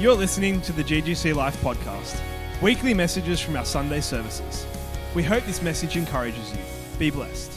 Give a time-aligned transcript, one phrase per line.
[0.00, 2.18] You're listening to the GGC Life podcast,
[2.62, 4.64] weekly messages from our Sunday services.
[5.14, 6.62] We hope this message encourages you.
[6.98, 7.52] Be blessed.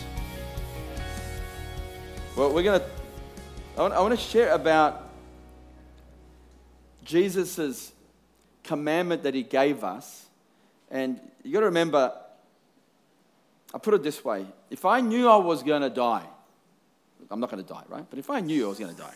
[2.36, 2.86] Well, we're going to,
[3.78, 5.10] I want, to share about
[7.06, 7.94] Jesus'
[8.62, 10.26] commandment that he gave us.
[10.92, 12.12] And you got to remember,
[13.74, 16.28] I put it this way if I knew I was going to die,
[17.32, 18.06] I'm not going to die, right?
[18.10, 19.16] But if I knew I was going to die,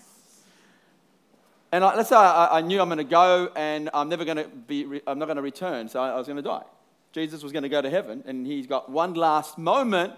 [1.71, 4.37] and I, let's say I, I, knew I'm going to go and I'm never going
[4.37, 6.63] to be, I'm not going to return, so I, I was going to die.
[7.11, 10.13] Jesus was going to go to heaven, and he's got one last moment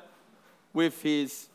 [0.73, 1.47] with his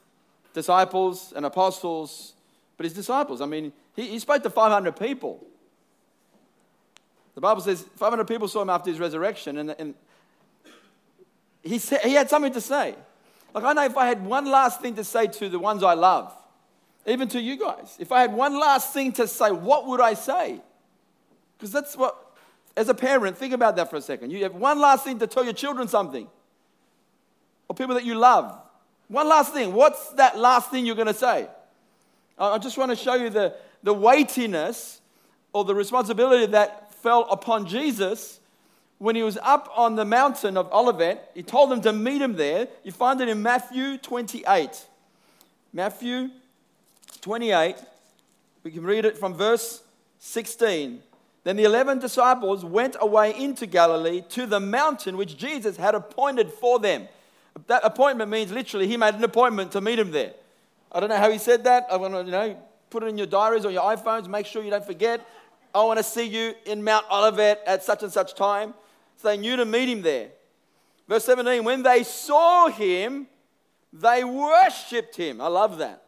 [0.53, 2.33] disciples and apostles,
[2.77, 3.41] but his disciples.
[3.41, 5.45] I mean, he, he spoke to 500 people.
[7.35, 9.95] The Bible says 500 people saw him after his resurrection, and, and
[11.63, 12.95] he, said, he had something to say.
[13.55, 15.95] Like, I know if I had one last thing to say to the ones I
[15.95, 16.33] love,
[17.07, 17.97] even to you guys.
[17.99, 20.61] If I had one last thing to say, what would I say?
[21.57, 22.17] Because that's what,
[22.77, 24.31] as a parent, think about that for a second.
[24.31, 26.27] You have one last thing to tell your children something,
[27.69, 28.59] or people that you love.
[29.09, 29.75] One last thing.
[29.75, 31.49] What's that last thing you're going to say?
[32.39, 35.01] I just want to show you the, the weightiness
[35.53, 38.41] or the responsibility that fell upon Jesus
[38.99, 41.31] when he was up on the mountain of Olivet.
[41.35, 42.67] He told them to meet him there.
[42.83, 44.87] You find it in Matthew 28.
[45.73, 46.31] Matthew
[47.21, 47.77] 28,
[48.63, 49.83] we can read it from verse
[50.19, 51.03] 16.
[51.45, 56.51] Then the 11 disciples went away into Galilee to the mountain which Jesus had appointed
[56.51, 57.07] for them.
[57.67, 60.33] That appointment means literally he made an appointment to meet him there.
[60.91, 61.87] I don't know how he said that.
[61.91, 62.57] I want to, you know,
[62.89, 64.29] put it in your diaries or your iPhones.
[64.29, 65.27] Make sure you don't forget.
[65.75, 68.73] I want to see you in Mount Olivet at such and such time.
[69.17, 70.29] So they knew to meet him there.
[71.09, 73.27] Verse 17, when they saw him,
[73.93, 75.41] they worshipped him.
[75.41, 76.04] I love that.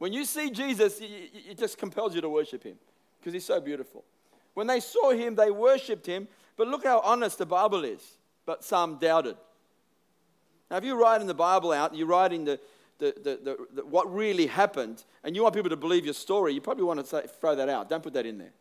[0.00, 2.76] When you see Jesus, it just compels you to worship him
[3.18, 4.02] because he's so beautiful.
[4.54, 6.26] When they saw him, they worshiped him.
[6.56, 8.16] But look how honest the Bible is.
[8.46, 9.36] But some doubted.
[10.70, 12.58] Now, if you're writing the Bible out, you're writing the,
[12.98, 16.62] the, the, the, what really happened, and you want people to believe your story, you
[16.62, 17.90] probably want to say, throw that out.
[17.90, 18.52] Don't put that in there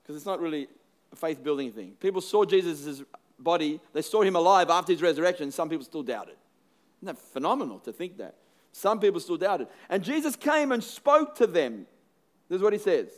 [0.00, 0.68] because it's not really
[1.12, 1.94] a faith building thing.
[1.98, 3.02] People saw Jesus'
[3.36, 5.50] body, they saw him alive after his resurrection.
[5.50, 6.36] Some people still doubted.
[7.02, 8.36] Isn't that phenomenal to think that?
[8.78, 9.66] Some people still doubted.
[9.88, 11.86] And Jesus came and spoke to them.
[12.48, 13.08] This is what he says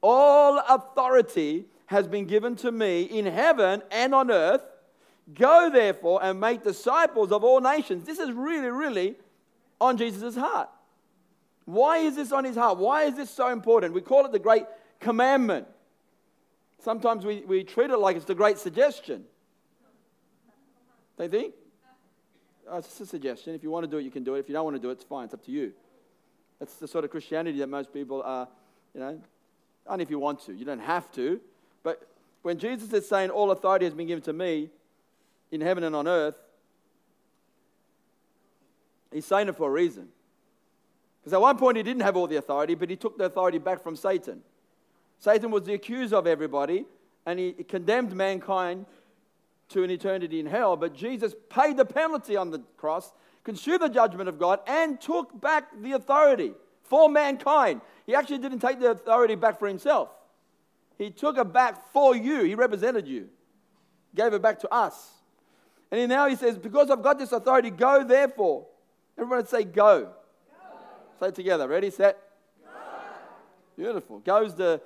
[0.00, 4.62] All authority has been given to me in heaven and on earth.
[5.34, 8.04] Go therefore and make disciples of all nations.
[8.04, 9.16] This is really, really
[9.78, 10.70] on Jesus' heart.
[11.66, 12.78] Why is this on his heart?
[12.78, 13.92] Why is this so important?
[13.92, 14.64] We call it the great
[15.00, 15.66] commandment.
[16.78, 19.24] Sometimes we, we treat it like it's the great suggestion.
[21.18, 21.52] They think?
[22.70, 23.54] Oh, it's a suggestion.
[23.54, 24.40] If you want to do it, you can do it.
[24.40, 25.24] If you don't want to do it, it's fine.
[25.24, 25.72] It's up to you.
[26.58, 28.48] That's the sort of Christianity that most people are,
[28.94, 29.20] you know,
[29.86, 30.52] only if you want to.
[30.52, 31.40] You don't have to.
[31.82, 32.06] But
[32.42, 34.70] when Jesus is saying, All authority has been given to me
[35.50, 36.36] in heaven and on earth,
[39.12, 40.08] he's saying it for a reason.
[41.20, 43.58] Because at one point he didn't have all the authority, but he took the authority
[43.58, 44.42] back from Satan.
[45.18, 46.86] Satan was the accuser of everybody,
[47.26, 48.86] and he condemned mankind
[49.70, 53.12] to an eternity in hell, but Jesus paid the penalty on the cross,
[53.44, 56.52] consumed the judgment of God, and took back the authority
[56.82, 57.80] for mankind.
[58.06, 60.10] He actually didn't take the authority back for himself,
[60.96, 62.42] he took it back for you.
[62.42, 63.28] He represented you,
[64.14, 65.12] gave it back to us.
[65.90, 68.66] And now he says, Because I've got this authority, go therefore.
[69.16, 70.00] Everyone say, Go.
[70.00, 70.08] go.
[71.20, 71.66] Say it together.
[71.66, 72.18] Ready, set?
[72.62, 72.70] Go.
[73.76, 74.18] Beautiful.
[74.18, 74.82] Goes the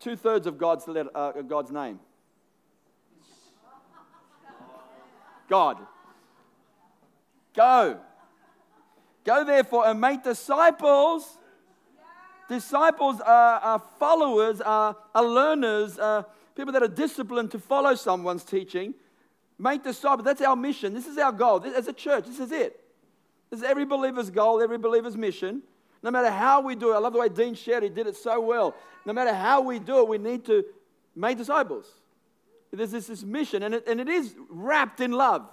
[0.00, 2.00] two thirds of God's, uh, God's name.
[5.50, 5.78] God.
[7.54, 7.98] Go.
[9.24, 11.36] Go therefore and make disciples.
[12.48, 16.24] Disciples are, are followers, are, are learners, are
[16.56, 18.94] people that are disciplined to follow someone's teaching.
[19.58, 20.24] Make disciples.
[20.24, 20.94] That's our mission.
[20.94, 21.62] This is our goal.
[21.64, 22.80] As a church, this is it.
[23.50, 25.62] This is every believer's goal, every believer's mission.
[26.02, 28.16] No matter how we do it, I love the way Dean shared, he did it
[28.16, 28.74] so well.
[29.04, 30.64] No matter how we do it, we need to
[31.14, 31.99] make disciples.
[32.72, 35.48] There's this, this mission, and it, and it is wrapped in love.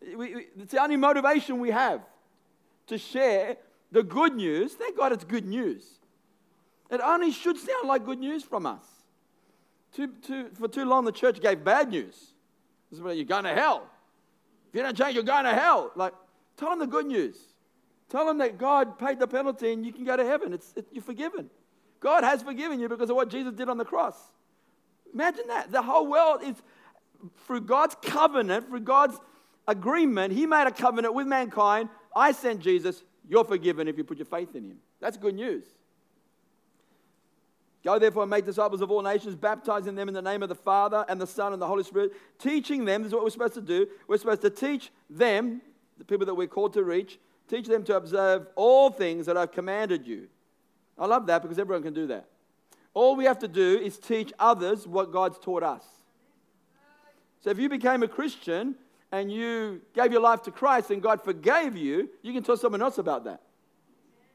[0.00, 2.00] We, we, it's the only motivation we have
[2.86, 3.56] to share
[3.92, 4.72] the good news.
[4.72, 5.84] Thank God it's good news.
[6.90, 8.84] It only should sound like good news from us.
[9.92, 12.14] Too, too, for too long, the church gave bad news.
[12.90, 13.86] This is where you're going to hell.
[14.68, 15.92] If you don't change, you're going to hell.
[15.94, 16.12] Like,
[16.56, 17.36] tell them the good news.
[18.08, 20.52] Tell them that God paid the penalty and you can go to heaven.
[20.52, 21.48] It's, it, you're forgiven.
[22.00, 24.16] God has forgiven you because of what Jesus did on the cross.
[25.14, 25.70] Imagine that.
[25.70, 26.56] The whole world is,
[27.46, 29.16] through God's covenant, through God's
[29.66, 31.88] agreement, He made a covenant with mankind.
[32.14, 33.02] I sent Jesus.
[33.28, 34.78] You're forgiven if you put your faith in Him.
[35.00, 35.64] That's good news.
[37.84, 40.54] Go therefore and make disciples of all nations, baptizing them in the name of the
[40.54, 43.54] Father and the Son and the Holy Spirit, teaching them, this is what we're supposed
[43.54, 43.86] to do.
[44.08, 45.60] We're supposed to teach them,
[45.98, 47.18] the people that we're called to reach,
[47.48, 50.28] teach them to observe all things that I've commanded you.
[50.98, 52.26] I love that because everyone can do that.
[52.94, 55.84] All we have to do is teach others what God's taught us.
[57.40, 58.76] So if you became a Christian
[59.12, 62.80] and you gave your life to Christ and God forgave you, you can tell someone
[62.80, 63.42] else about that.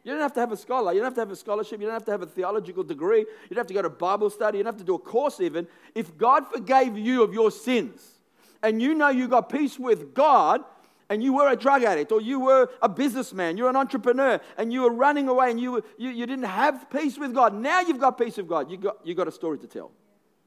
[0.03, 0.93] You don't have to have a scholar.
[0.93, 1.79] You don't have to have a scholarship.
[1.79, 3.19] You don't have to have a theological degree.
[3.19, 4.57] You don't have to go to Bible study.
[4.57, 5.67] You don't have to do a course even.
[5.95, 8.19] If God forgave you of your sins
[8.61, 10.63] and you know you got peace with God
[11.09, 14.71] and you were a drug addict or you were a businessman, you're an entrepreneur and
[14.71, 17.81] you were running away and you, were, you, you didn't have peace with God, now
[17.81, 18.69] you've got peace with God.
[18.69, 19.91] You got, you got a story to tell.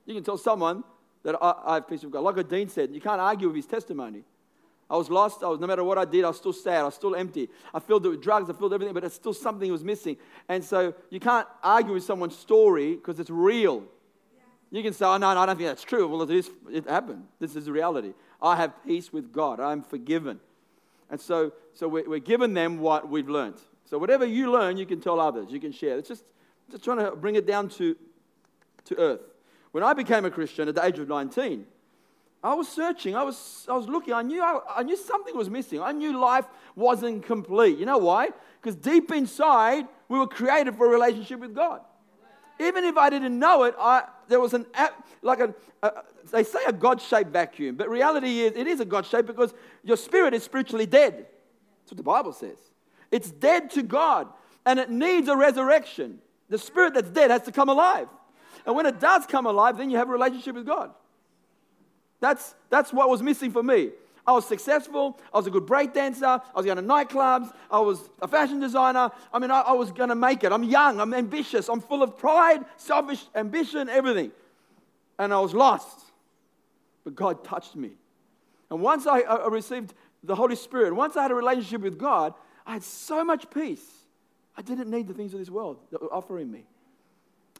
[0.07, 0.85] You can tell someone
[1.25, 2.21] that I, I have peace with God.
[2.21, 4.25] Like what Dean said, you can't argue with his testimony.
[4.89, 5.43] I was lost.
[5.43, 6.81] I was, no matter what I did, I was still sad.
[6.81, 7.49] I was still empty.
[7.73, 8.51] I filled it with drugs.
[8.51, 10.19] I filled everything, but it's still something was missing.
[10.49, 13.85] And so you can't argue with someone's story because it's real.
[14.71, 16.09] You can say, oh, no, no, I don't think that's true.
[16.09, 17.25] Well, it, is, it happened.
[17.39, 18.15] This is reality.
[18.41, 19.61] I have peace with God.
[19.61, 20.41] I'm forgiven.
[21.13, 23.57] And so, so we're, we're giving them what we've learned.
[23.85, 25.49] So whatever you learn, you can tell others.
[25.51, 25.99] You can share.
[25.99, 26.25] It's just,
[26.71, 27.95] just trying to bring it down to,
[28.87, 29.21] to earth.
[29.73, 31.67] When I became a Christian at the age of 19,
[32.43, 33.15] I was searching.
[33.15, 34.15] I was, I was looking.
[34.15, 35.83] I knew, I, I knew something was missing.
[35.83, 37.79] I knew life wasn't complete.
[37.79, 38.31] You know why?
[38.61, 41.83] Because deep inside, we were created for a relationship with God.
[42.59, 44.65] Even if I didn't know it, I, there was an,
[45.21, 45.93] like a, a
[46.31, 49.53] they say a God shaped vacuum, but reality is it is a God shaped because
[49.83, 51.15] your spirit is spiritually dead.
[51.83, 52.59] That's what the Bible says.
[53.11, 54.29] It's dead to God
[54.65, 56.19] and it needs a resurrection.
[56.49, 58.09] The spirit that's dead has to come alive.
[58.67, 60.93] And when it does come alive, then you have a relationship with God.
[62.21, 63.91] That's, that's what was missing for me.
[64.25, 65.19] I was successful.
[65.35, 66.25] I was a good break dancer.
[66.25, 67.53] I was going to nightclubs.
[67.71, 69.11] I was a fashion designer.
[69.33, 70.53] I mean, I, I was going to make it.
[70.53, 71.01] I'm young.
[71.01, 71.69] I'm ambitious.
[71.69, 74.31] I'm full of pride, selfish ambition, everything.
[75.19, 76.02] And I was lost.
[77.05, 77.93] But God touched me.
[78.71, 82.35] And once I, I received the Holy Spirit, once I had a relationship with God,
[82.67, 83.85] I had so much peace.
[84.57, 86.65] I didn't need the things of this world that were offering me.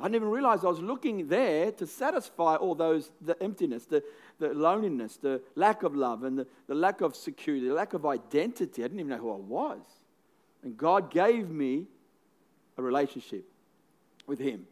[0.01, 4.03] I didn't even realize I was looking there to satisfy all those, the emptiness, the,
[4.39, 8.07] the loneliness, the lack of love, and the, the lack of security, the lack of
[8.07, 8.83] identity.
[8.83, 9.81] I didn't even know who I was.
[10.63, 11.87] And God gave me
[12.79, 13.45] a relationship
[14.27, 14.67] with Him.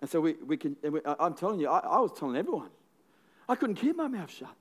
[0.00, 2.70] And so we, we can, we, I'm telling you, I, I was telling everyone.
[3.48, 4.54] I couldn't keep my mouth shut.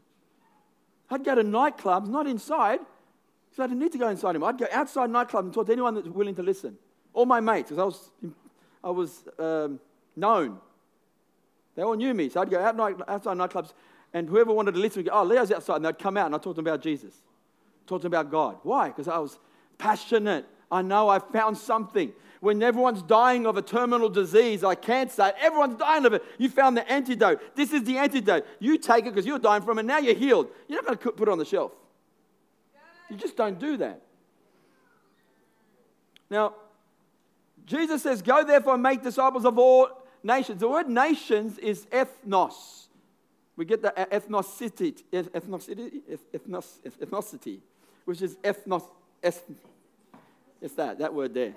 [1.09, 2.79] I'd go to nightclubs, not inside,
[3.49, 4.43] because I didn't need to go inside him.
[4.43, 6.77] I'd go outside nightclubs and talk to anyone that's willing to listen.
[7.13, 8.11] All my mates, because I was,
[8.83, 9.79] I was um,
[10.15, 10.59] known.
[11.75, 12.29] They all knew me.
[12.29, 13.73] So I'd go out night, outside nightclubs
[14.13, 15.75] and whoever wanted to listen would go, oh, Leo's outside.
[15.75, 17.13] And they'd come out and I'd talk to them about Jesus,
[17.85, 18.57] talk to them about God.
[18.63, 18.87] Why?
[18.87, 19.37] Because I was
[19.77, 20.45] passionate.
[20.71, 22.13] I know I found something.
[22.45, 26.23] When everyone's dying of a terminal disease like cancer, everyone's dying of it.
[26.37, 27.55] You found the antidote.
[27.55, 28.45] This is the antidote.
[28.59, 30.49] You take it because you're dying from it, now you're healed.
[30.67, 31.71] You're not going to put it on the shelf.
[33.09, 33.99] You just don't do that.
[36.29, 36.53] Now,
[37.65, 40.59] Jesus says, Go therefore and make disciples of all nations.
[40.59, 42.85] The word nations is ethnos.
[43.55, 47.57] We get the ethnicity, ethnicity, ethnicity,
[48.05, 48.83] which is ethnos,
[50.61, 51.55] it's that, that word there.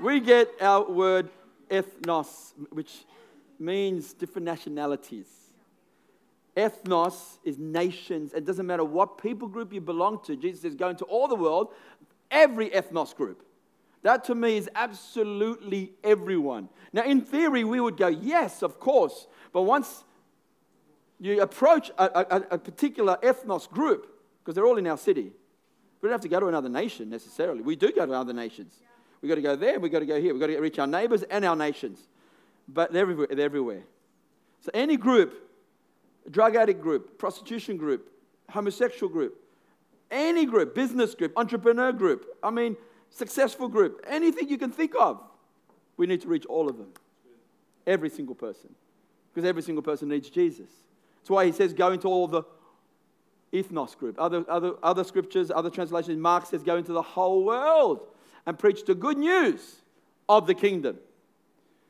[0.00, 1.28] We get our word
[1.70, 3.04] ethnos, which
[3.58, 5.26] means different nationalities.
[6.56, 8.32] Ethnos is nations.
[8.32, 10.36] It doesn't matter what people group you belong to.
[10.36, 11.68] Jesus is going to all the world,
[12.30, 13.44] every ethnos group.
[14.02, 16.68] That to me is absolutely everyone.
[16.92, 19.26] Now, in theory, we would go, yes, of course.
[19.52, 20.04] But once
[21.20, 24.14] you approach a, a, a particular ethnos group,
[24.48, 25.30] because they're all in our city.
[26.00, 27.60] We don't have to go to another nation necessarily.
[27.60, 28.72] We do go to other nations.
[29.20, 30.32] We've got to go there, we've got to go here.
[30.32, 32.06] We've got to reach our neighbors and our nations.
[32.68, 33.28] But they're everywhere.
[33.30, 33.82] They're everywhere.
[34.60, 35.34] So any group,
[36.30, 38.12] drug addict group, prostitution group,
[38.50, 39.42] homosexual group,
[40.10, 42.76] any group, business group, entrepreneur group, I mean,
[43.10, 45.20] successful group, anything you can think of,
[45.96, 46.88] we need to reach all of them.
[47.86, 48.74] Every single person.
[49.32, 50.70] Because every single person needs Jesus.
[51.20, 52.42] That's why he says, go into all the
[53.52, 54.16] ethnos group.
[54.18, 58.06] Other, other, other scriptures, other translations, Mark says, go into the whole world
[58.48, 59.76] and preach the good news
[60.26, 60.96] of the kingdom.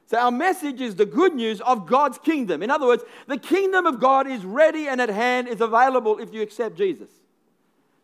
[0.07, 2.65] So, our message is the good news of God's kingdom.
[2.65, 6.35] In other words, the kingdom of God is ready and at hand, is available if
[6.35, 7.11] you accept Jesus.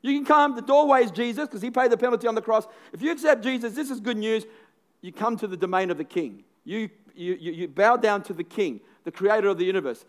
[0.02, 2.68] You can come, the doorway is Jesus because he paid the penalty on the cross.
[2.92, 4.44] If you accept Jesus, this is good news.
[5.00, 6.44] You come to the domain of the king.
[6.64, 10.04] You, you, you bow down to the king, the creator of the universe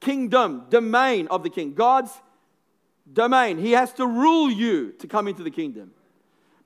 [0.00, 1.72] kingdom, domain of the king.
[1.72, 2.12] God's
[3.10, 3.58] domain.
[3.58, 5.92] He has to rule you to come into the kingdom.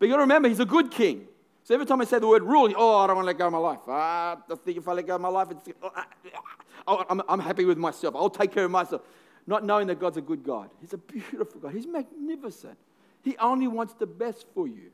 [0.01, 1.29] But you got to remember, he's a good king.
[1.63, 3.47] So every time I say the word rule, oh, I don't want to let go
[3.47, 3.81] of my life.
[3.87, 6.43] Ah, I think if I let go of my life, it's, oh, ah, ah,
[6.89, 8.17] ah, I'm, I'm happy with myself.
[8.17, 9.03] I'll take care of myself.
[9.47, 10.71] Not knowing that God's a good God.
[10.81, 11.75] He's a beautiful God.
[11.75, 12.79] He's magnificent.
[13.23, 14.91] He only wants the best for you.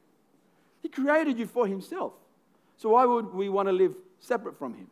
[0.83, 2.13] He created you for Himself.
[2.77, 4.89] So why would we want to live separate from Him?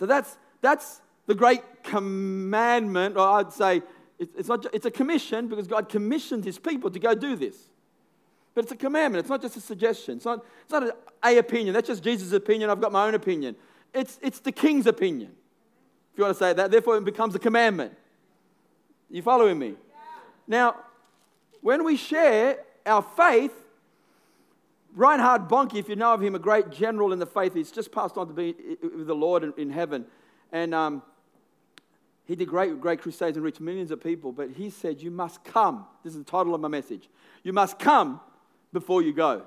[0.00, 3.82] So that's, that's the great commandment, or I'd say
[4.18, 7.70] it's, not, it's a commission because God commissioned His people to go do this.
[8.54, 9.20] But it's a commandment.
[9.20, 10.16] It's not just a suggestion.
[10.16, 10.92] It's not, it's not an
[11.24, 11.74] A opinion.
[11.74, 12.70] That's just Jesus' opinion.
[12.70, 13.56] I've got my own opinion.
[13.92, 15.32] It's, it's the king's opinion,
[16.12, 16.70] if you want to say that.
[16.70, 17.92] Therefore, it becomes a commandment.
[19.10, 19.74] You following me?
[20.46, 20.76] Now,
[21.60, 23.52] when we share our faith,
[24.94, 27.90] Reinhard Bonnke, if you know of him, a great general in the faith, he's just
[27.90, 30.06] passed on to be with the Lord in, in heaven.
[30.52, 31.02] And um,
[32.26, 34.30] he did great, great crusades and reached millions of people.
[34.30, 35.86] But he said, You must come.
[36.04, 37.08] This is the title of my message.
[37.42, 38.20] You must come
[38.74, 39.42] before you go.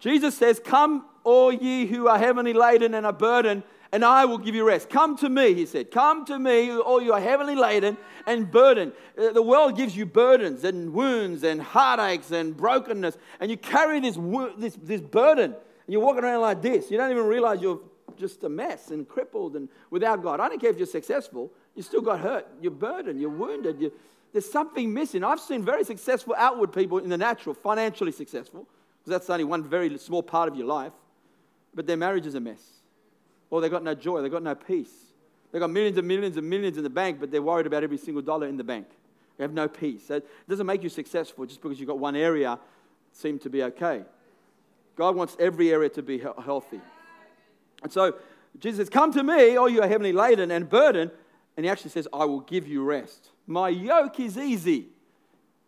[0.00, 4.38] Jesus says, Come, all ye who are heavily laden and are burdened, and I will
[4.38, 4.90] give you rest.
[4.90, 5.90] Come to me, he said.
[5.90, 7.96] Come to me, all you are heavily laden
[8.26, 8.92] and burdened.
[9.16, 14.00] Uh, the world gives you burdens and wounds and heartaches and brokenness, and you carry
[14.00, 14.18] this,
[14.58, 16.90] this, this burden, and you're walking around like this.
[16.90, 17.80] You don't even realize you're
[18.16, 20.40] just a mess and crippled and without God.
[20.40, 22.46] I don't care if you're successful, you still got hurt.
[22.60, 23.80] You're burdened, you're wounded.
[23.80, 23.92] You,
[24.32, 25.24] there's something missing.
[25.24, 28.66] I've seen very successful outward people in the natural, financially successful,
[29.00, 30.92] because that's only one very small part of your life,
[31.74, 32.78] but their marriage is a mess
[33.50, 34.92] or they've got no joy, they've got no peace.
[35.50, 37.96] They've got millions and millions and millions in the bank, but they're worried about every
[37.96, 38.86] single dollar in the bank.
[39.36, 40.10] They have no peace.
[40.10, 42.58] It doesn't make you successful just because you've got one area
[43.12, 44.02] seem to be okay.
[44.96, 46.80] God wants every area to be healthy.
[47.82, 48.16] And so
[48.58, 51.12] Jesus says, Come to me, all you are heavily laden and burdened.
[51.56, 53.30] And he actually says, I will give you rest.
[53.48, 54.88] My yoke is easy,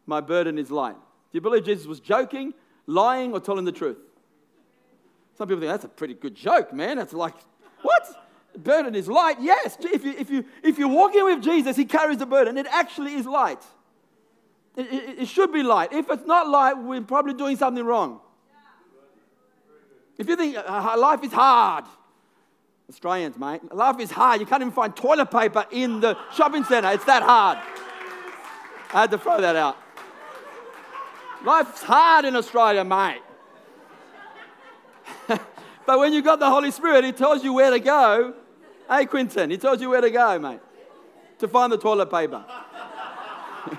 [0.06, 0.94] my burden is light.
[0.94, 2.54] Do you believe Jesus was joking,
[2.86, 3.96] lying, or telling the truth?
[5.38, 6.98] Some people think that's a pretty good joke, man.
[6.98, 7.34] That's like
[7.82, 8.06] what?
[8.58, 9.36] burden is light.
[9.40, 12.58] Yes, if, you, if, you, if you're walking with Jesus, he carries the burden.
[12.58, 13.62] It actually is light.
[14.76, 15.92] It, it, it should be light.
[15.92, 18.20] If it's not light, we're probably doing something wrong.
[20.18, 21.84] If you think uh, life is hard,
[22.90, 24.40] Australians, mate, life is hard.
[24.40, 26.90] You can't even find toilet paper in the shopping centre.
[26.90, 27.58] It's that hard.
[28.92, 29.76] I had to throw that out.
[31.44, 33.22] Life's hard in Australia, mate.
[35.86, 38.34] But when you've got the Holy Spirit, He tells you where to go.
[38.88, 40.60] Hey, Quinton, He tells you where to go, mate,
[41.38, 42.44] to find the toilet paper.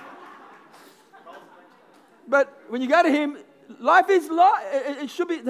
[2.28, 3.36] but when you go to Him,
[3.78, 4.64] life is light.
[5.02, 5.42] It should be,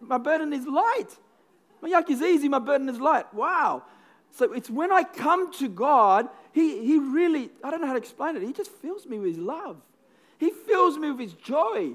[0.00, 1.16] my burden is light.
[1.80, 3.32] My yoke is easy, my burden is light.
[3.34, 3.84] Wow.
[4.32, 7.98] So it's when I come to God, He, he really, I don't know how to
[7.98, 9.80] explain it, He just fills me with His love.
[10.38, 11.92] He fills me with His joy.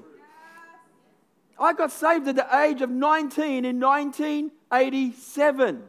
[1.58, 5.82] I got saved at the age of 19 in 1987.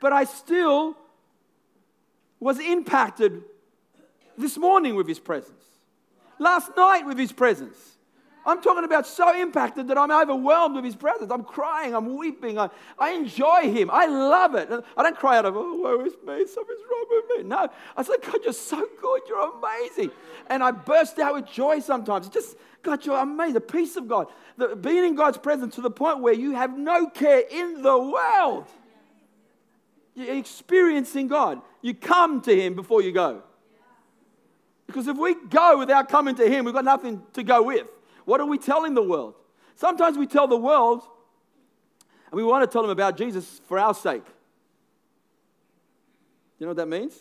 [0.00, 0.96] But I still
[2.38, 3.42] was impacted
[4.36, 5.64] this morning with his presence,
[6.38, 7.93] last night with his presence.
[8.46, 11.30] I'm talking about so impacted that I'm overwhelmed with his presence.
[11.30, 12.58] I'm crying, I'm weeping.
[12.58, 13.90] I, I enjoy him.
[13.90, 14.68] I love it.
[14.96, 17.48] I don't cry out of, oh, woe is me, something's wrong with me.
[17.48, 19.22] No, I say, God, you're so good.
[19.28, 20.10] You're amazing.
[20.48, 22.28] And I burst out with joy sometimes.
[22.28, 23.54] Just, God, you're amazing.
[23.54, 24.26] The peace of God,
[24.58, 27.98] the, being in God's presence to the point where you have no care in the
[27.98, 28.66] world.
[30.14, 31.62] You're experiencing God.
[31.80, 33.42] You come to Him before you go.
[34.86, 37.86] Because if we go without coming to Him, we've got nothing to go with.
[38.24, 39.34] What are we telling the world?
[39.76, 41.02] Sometimes we tell the world,
[42.30, 44.24] and we want to tell them about Jesus for our sake.
[46.58, 47.14] You know what that means?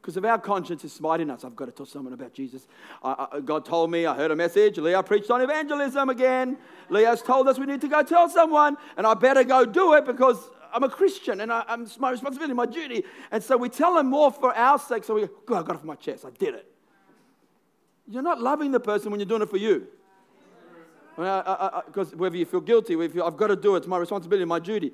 [0.00, 1.44] Because if our conscience is smiting us.
[1.44, 2.66] I've got to tell someone about Jesus.
[3.02, 4.78] I, I, God told me, I heard a message.
[4.78, 6.56] Leah preached on evangelism again.
[6.88, 10.06] Leah's told us we need to go tell someone, and I better go do it
[10.06, 13.04] because I'm a Christian and I, am my responsibility, my duty.
[13.30, 15.04] And so we tell them more for our sake.
[15.04, 16.24] So we go, God, I got it off my chest.
[16.24, 16.66] I did it.
[18.08, 19.86] You're not loving the person when you're doing it for you.
[21.16, 24.44] Because whether you feel guilty, whether you, I've got to do it, it's my responsibility,
[24.44, 24.92] my duty.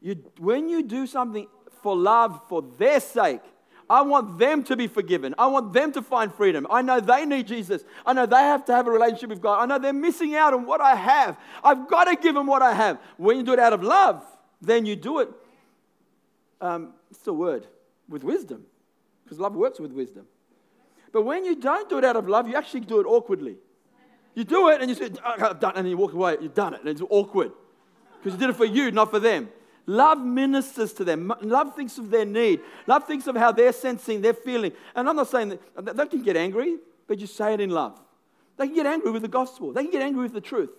[0.00, 1.46] You, when you do something
[1.82, 3.40] for love, for their sake,
[3.90, 5.34] I want them to be forgiven.
[5.38, 6.66] I want them to find freedom.
[6.70, 7.84] I know they need Jesus.
[8.04, 9.62] I know they have to have a relationship with God.
[9.62, 11.38] I know they're missing out on what I have.
[11.64, 12.98] I've got to give them what I have.
[13.16, 14.22] When you do it out of love,
[14.60, 15.30] then you do it.
[16.60, 17.66] Um, it's a word
[18.08, 18.66] with wisdom,
[19.24, 20.26] because love works with wisdom.
[21.12, 23.56] But when you don't do it out of love, you actually do it awkwardly.
[24.38, 26.36] You do it and you say, I've done it, and you walk away.
[26.40, 27.50] You've done it, and it's awkward
[28.18, 29.48] because you did it for you, not for them.
[29.84, 31.32] Love ministers to them.
[31.40, 32.60] Love thinks of their need.
[32.86, 34.70] Love thinks of how they're sensing, they're feeling.
[34.94, 36.76] And I'm not saying that they can get angry,
[37.08, 38.00] but you say it in love.
[38.58, 39.72] They can get angry with the gospel.
[39.72, 40.70] They can get angry with the truth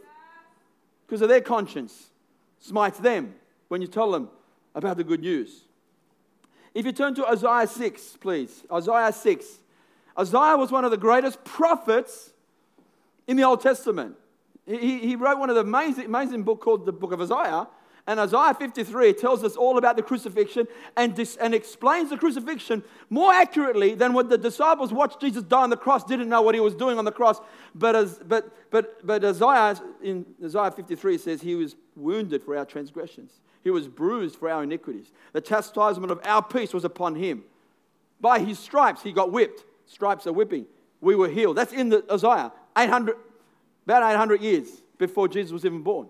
[1.06, 2.12] because of their conscience
[2.60, 3.36] smites them
[3.68, 4.30] when you tell them
[4.74, 5.66] about the good news.
[6.74, 8.64] If you turn to Isaiah 6, please.
[8.72, 9.46] Isaiah 6.
[10.18, 12.32] Isaiah was one of the greatest prophets
[13.30, 14.16] in the Old Testament.
[14.66, 17.68] He, he wrote one of the amazing, amazing book called the Book of Isaiah.
[18.08, 20.68] And Isaiah 53 tells us all about the crucifixion
[20.98, 25.62] and, dis, and explains the crucifixion more accurately than what the disciples watched Jesus die
[25.62, 27.40] on the cross, didn't know what he was doing on the cross.
[27.76, 32.66] But, as, but, but, but Isaiah, in Isaiah 53 says, He was wounded for our
[32.66, 35.12] transgressions, He was bruised for our iniquities.
[35.34, 37.44] The chastisement of our peace was upon Him.
[38.20, 39.66] By His stripes, He got whipped.
[39.86, 40.66] Stripes are whipping.
[41.00, 41.58] We were healed.
[41.58, 43.16] That's in the Isaiah, 800,
[43.86, 46.10] about 800 years before Jesus was even born.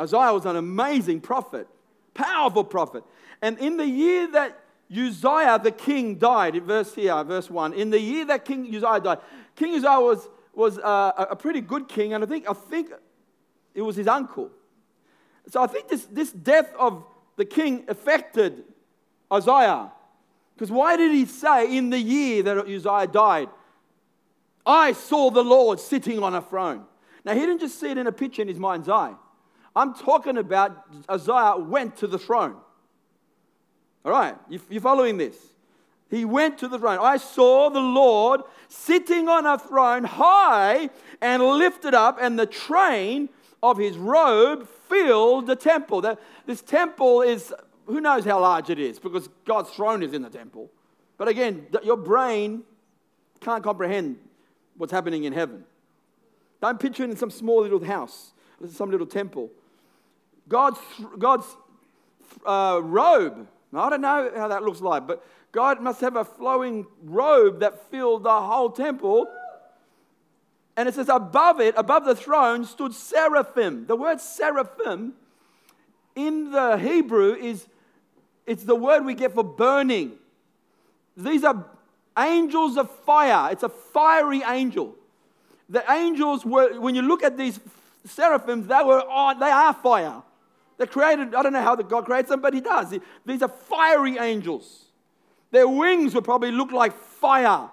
[0.00, 1.68] Isaiah was an amazing prophet,
[2.14, 3.04] powerful prophet.
[3.42, 4.58] And in the year that
[4.90, 9.00] Uzziah the king died, in verse here, verse 1, in the year that King Uzziah
[9.00, 9.18] died,
[9.54, 12.90] King Uzziah was, was uh, a pretty good king, and I think, I think
[13.74, 14.50] it was his uncle.
[15.48, 17.04] So I think this, this death of
[17.36, 18.64] the king affected
[19.32, 19.92] Isaiah.
[20.60, 23.48] Because why did he say in the year that Uzziah died,
[24.66, 26.84] I saw the Lord sitting on a throne?
[27.24, 29.14] Now, he didn't just see it in a picture in his mind's eye.
[29.74, 32.56] I'm talking about Uzziah went to the throne.
[34.04, 34.36] All right,
[34.68, 35.34] you're following this?
[36.10, 36.98] He went to the throne.
[37.00, 40.90] I saw the Lord sitting on a throne high
[41.22, 43.30] and lifted up, and the train
[43.62, 46.02] of his robe filled the temple.
[46.44, 47.50] This temple is,
[47.90, 50.70] who knows how large it is, because God's throne is in the temple.
[51.18, 52.62] But again, your brain
[53.40, 54.18] can't comprehend
[54.76, 55.64] what's happening in heaven.
[56.60, 58.32] Don't picture it in some small little house,
[58.70, 59.50] some little temple.
[60.48, 60.78] God's,
[61.18, 61.46] God's
[62.44, 66.86] uh, robe, I don't know how that looks like, but God must have a flowing
[67.04, 69.26] robe that filled the whole temple.
[70.76, 73.86] And it says, above it, above the throne, stood seraphim.
[73.86, 75.14] The word seraphim
[76.14, 77.66] in the Hebrew is
[78.50, 80.18] it's the word we get for burning.
[81.16, 81.64] These are
[82.18, 83.52] angels of fire.
[83.52, 84.96] It's a fiery angel.
[85.68, 87.60] The angels were, when you look at these
[88.04, 90.20] seraphims, they were on, they are fire.
[90.78, 92.92] They're created, I don't know how God creates them, but He does.
[93.24, 94.86] These are fiery angels.
[95.52, 97.70] Their wings would probably look like fire.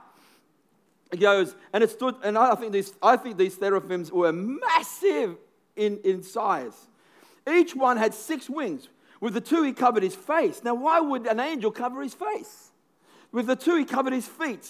[1.12, 5.38] It goes, and it stood, and I think these, I think these seraphims were massive
[5.76, 6.88] in, in size.
[7.52, 8.90] Each one had six wings.
[9.20, 10.62] With the two, he covered his face.
[10.64, 12.72] Now, why would an angel cover his face?
[13.32, 14.70] With the two, he covered his feet.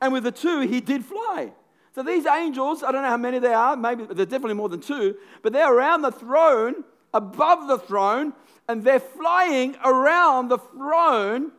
[0.00, 1.52] And with the two, he did fly.
[1.94, 4.80] So these angels, I don't know how many they are, maybe they're definitely more than
[4.80, 8.32] two, but they're around the throne above the throne
[8.68, 11.52] and they're flying around the throne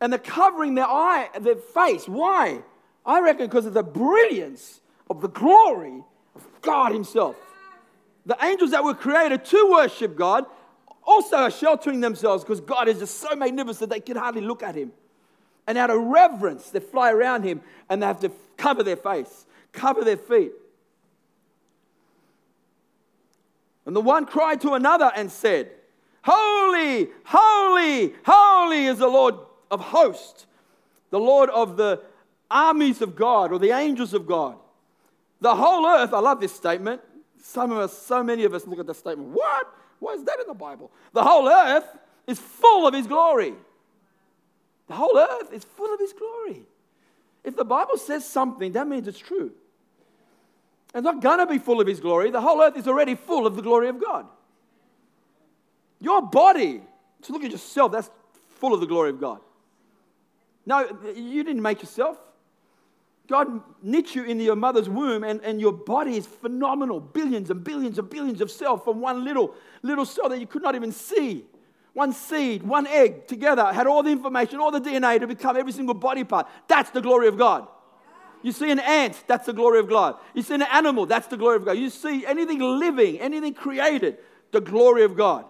[0.00, 2.08] and they're covering their eye, their face.
[2.08, 2.62] Why?
[3.04, 6.02] I reckon because of the brilliance of the glory
[6.34, 7.36] of God Himself.
[8.24, 10.46] The angels that were created to worship God
[11.08, 14.62] also are sheltering themselves because God is just so magnificent that they can hardly look
[14.62, 14.92] at Him.
[15.66, 19.46] And out of reverence, they fly around Him and they have to cover their face,
[19.72, 20.52] cover their feet.
[23.86, 25.70] And the one cried to another and said,
[26.22, 29.36] Holy, holy, holy is the Lord
[29.70, 30.46] of hosts,
[31.08, 32.02] the Lord of the
[32.50, 34.56] armies of God or the angels of God.
[35.40, 37.00] The whole earth, I love this statement.
[37.40, 39.30] Some of us, so many of us look at the statement.
[39.30, 39.72] What?
[40.00, 40.90] Why is that in the Bible?
[41.12, 41.86] The whole earth
[42.26, 43.54] is full of His glory.
[44.86, 46.62] The whole earth is full of His glory.
[47.44, 49.52] If the Bible says something, that means it's true.
[50.94, 52.30] It's not going to be full of His glory.
[52.30, 54.26] The whole earth is already full of the glory of God.
[56.00, 56.80] Your body,
[57.22, 58.10] to look at yourself, that's
[58.58, 59.40] full of the glory of God.
[60.64, 62.18] No, you didn't make yourself.
[63.28, 66.98] God knit you in your mother's womb, and, and your body is phenomenal.
[66.98, 70.62] Billions and billions and billions of cells from one little, little cell that you could
[70.62, 71.44] not even see.
[71.92, 75.72] One seed, one egg together had all the information, all the DNA to become every
[75.72, 76.48] single body part.
[76.68, 77.68] That's the glory of God.
[78.42, 80.16] You see an ant, that's the glory of God.
[80.32, 81.72] You see an animal, that's the glory of God.
[81.72, 84.18] You see anything living, anything created,
[84.52, 85.44] the glory of God.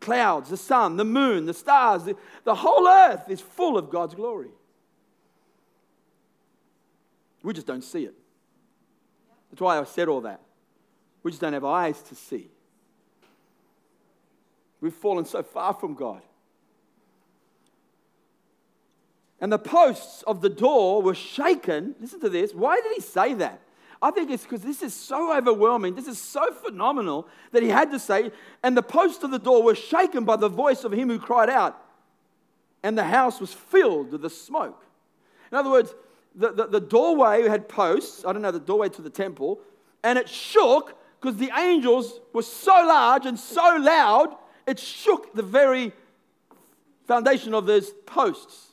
[0.00, 4.14] Clouds, the sun, the moon, the stars, the, the whole earth is full of God's
[4.14, 4.50] glory.
[7.42, 8.14] We just don't see it.
[9.50, 10.40] That's why I said all that.
[11.22, 12.50] We just don't have eyes to see.
[14.80, 16.22] We've fallen so far from God.
[19.42, 21.96] and the posts of the door were shaken.
[22.00, 22.54] Listen to this.
[22.54, 23.60] Why did he say that?
[24.00, 25.96] I think it's because this is so overwhelming.
[25.96, 28.30] This is so phenomenal that he had to say,
[28.62, 31.50] and the posts of the door were shaken by the voice of him who cried
[31.50, 31.76] out,
[32.84, 34.80] and the house was filled with the smoke.
[35.50, 35.92] In other words,
[36.34, 39.60] the, the, the doorway had posts, I don't know, the doorway to the temple,
[40.02, 44.34] and it shook because the angels were so large and so loud,
[44.66, 45.92] it shook the very
[47.06, 48.70] foundation of those posts.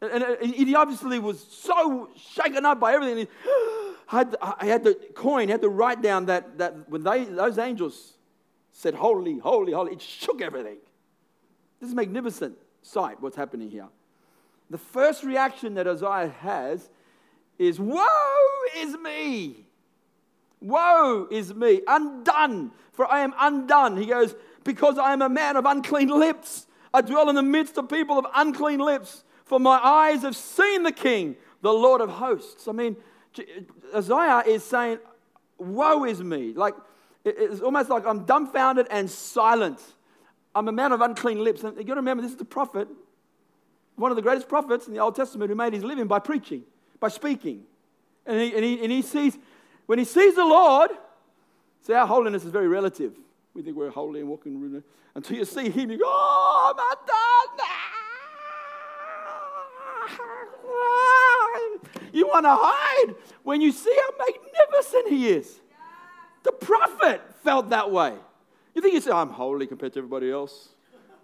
[0.00, 3.18] And, and he obviously was so shaken up by everything.
[3.18, 3.28] He
[4.06, 7.58] had, I had the coin, he had to write down that, that when they, those
[7.58, 8.14] angels
[8.70, 10.76] said, Holy, holy, holy, it shook everything.
[11.80, 13.88] This is a magnificent sight, what's happening here.
[14.70, 16.90] The first reaction that Isaiah has
[17.58, 18.06] is, Woe
[18.76, 19.66] is me!
[20.60, 21.80] Woe is me!
[21.86, 23.96] Undone, for I am undone.
[23.96, 26.66] He goes, Because I am a man of unclean lips.
[26.92, 30.82] I dwell in the midst of people of unclean lips, for my eyes have seen
[30.82, 32.68] the King, the Lord of hosts.
[32.68, 32.96] I mean,
[33.94, 34.98] Isaiah is saying,
[35.58, 36.52] Woe is me.
[36.54, 36.74] Like,
[37.24, 39.80] it's almost like I'm dumbfounded and silent.
[40.54, 41.64] I'm a man of unclean lips.
[41.64, 42.88] And you got to remember, this is the prophet
[43.98, 46.62] one of the greatest prophets in the Old Testament who made his living by preaching,
[47.00, 47.64] by speaking.
[48.24, 49.36] And he, and he, and he sees,
[49.86, 50.90] when he sees the Lord,
[51.82, 53.12] see, our holiness is very relative.
[53.54, 54.82] We think we're holy and walking
[55.14, 56.98] until you see him, you go, oh, God.
[62.12, 65.60] You want to hide when you see how magnificent he is.
[66.42, 68.14] The prophet felt that way.
[68.74, 70.70] You think you say, I'm holy compared to everybody else?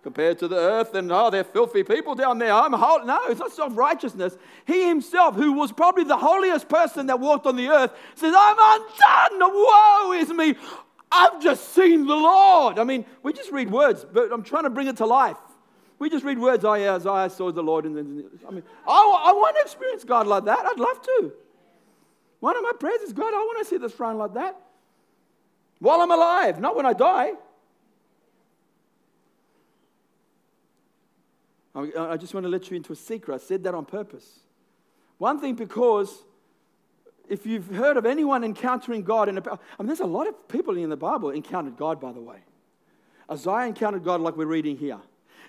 [0.04, 2.52] Compared to the earth, and oh, they're filthy people down there.
[2.52, 3.06] I'm holy.
[3.06, 4.36] No, it's not self righteousness.
[4.66, 8.56] He himself, who was probably the holiest person that walked on the earth, says, I'm
[8.58, 9.52] undone.
[9.52, 10.54] Woe is me.
[11.10, 12.78] I've just seen the Lord.
[12.78, 15.38] I mean, we just read words, but I'm trying to bring it to life.
[15.98, 17.86] We just read words, oh, yeah, Isaiah saw the Lord.
[17.86, 20.58] And then, I mean, I, I want to experience God like that.
[20.58, 21.32] I'd love to.
[22.40, 24.60] One of my prayers is, God, I want to see the throne like that.
[25.78, 27.32] While I'm alive, not when I die.
[31.74, 33.34] I just want to let you into a secret.
[33.34, 34.40] I said that on purpose.
[35.18, 36.22] One thing, because
[37.28, 40.48] if you've heard of anyone encountering God in a, I mean, there's a lot of
[40.48, 42.38] people in the Bible encountered God, by the way.
[43.30, 44.98] Isaiah encountered God like we're reading here.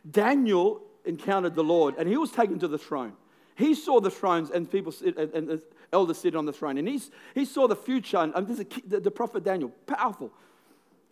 [0.09, 3.13] Daniel encountered the Lord, and he was taken to the throne.
[3.55, 5.61] He saw the thrones and people sit, and, and
[5.93, 8.17] elders sit on the throne, and he's, he saw the future.
[8.17, 10.31] And, and this is the, the prophet Daniel, powerful.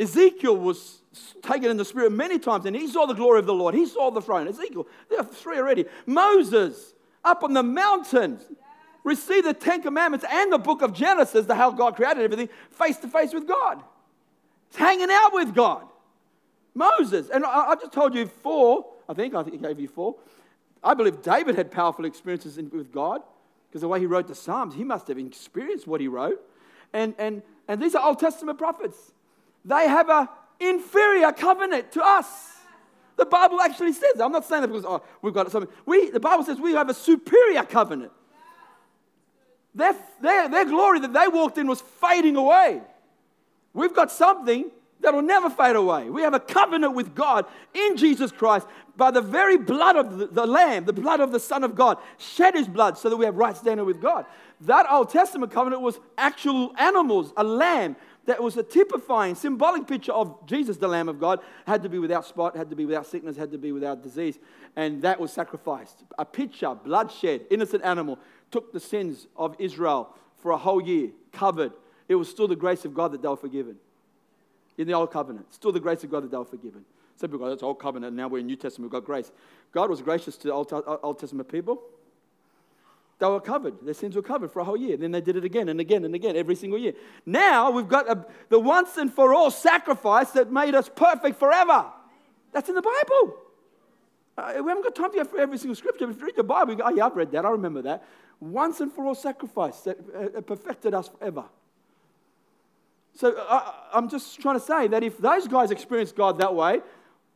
[0.04, 1.02] Ezekiel was
[1.42, 3.76] taken in the spirit many times and he saw the glory of the Lord.
[3.76, 4.48] He saw the throne.
[4.48, 5.86] Ezekiel, there are three already.
[6.06, 8.40] Moses, up on the mountain,
[9.04, 12.98] received the Ten Commandments and the book of Genesis, the how God created everything, face
[12.98, 13.82] to face with God.
[14.70, 15.86] He's hanging out with God.
[16.74, 20.16] Moses, and I, I just told you four, I think I gave you four.
[20.84, 23.22] I believe David had powerful experiences in, with God
[23.70, 26.42] because the way he wrote the Psalms, he must have experienced what he wrote.
[26.92, 29.13] And, and, and these are Old Testament prophets.
[29.66, 30.28] They have an
[30.60, 32.52] inferior covenant to us.
[33.16, 35.72] The Bible actually says, I'm not saying that because oh, we've got something.
[35.86, 38.12] We, the Bible says we have a superior covenant.
[39.76, 42.82] Their, their, their glory that they walked in was fading away.
[43.74, 44.70] We've got something
[45.02, 46.10] that will never fade away.
[46.10, 50.28] We have a covenant with God in Jesus Christ by the very blood of the,
[50.28, 53.26] the, Lamb, the blood of the Son of God, shed his blood so that we
[53.26, 54.26] have right standing with God.
[54.62, 57.96] That Old Testament covenant was actual animals, a lamb
[58.26, 62.00] that was a typifying, symbolic picture of Jesus, the Lamb of God, had to be
[62.00, 64.40] without spot, had to be without sickness, had to be without disease.
[64.76, 66.04] And that was sacrificed.
[66.18, 68.18] A picture, bloodshed, innocent animal,
[68.50, 71.74] took the sins of Israel for a whole year, covered.
[72.08, 73.76] It was still the grace of God that they were forgiven.
[74.78, 76.86] In the Old Covenant, still the grace of God that they were forgiven.
[77.18, 79.32] Some people go, that's Old Covenant, now we're in New Testament, we've got grace.
[79.72, 80.72] God was gracious to Old,
[81.04, 81.82] Old Testament people.
[83.20, 83.76] They were covered.
[83.82, 84.98] Their sins were covered for a whole year.
[84.98, 86.94] Then they did it again and again and again every single year.
[87.26, 91.86] Now we've got a, the once and for all sacrifice that made us perfect forever.
[92.52, 93.38] That's in the Bible.
[94.38, 96.08] Uh, we haven't got time to go through every single scripture.
[96.08, 97.46] But If you read the Bible, go, oh, yeah, I've read that.
[97.46, 98.04] I remember that.
[98.40, 101.46] Once and for all sacrifice that uh, perfected us forever.
[103.16, 106.82] So uh, I'm just trying to say that if those guys experienced God that way,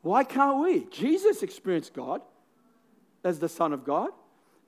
[0.02, 0.86] why can't we?
[0.86, 2.22] Jesus experienced God
[3.24, 4.10] as the Son of God.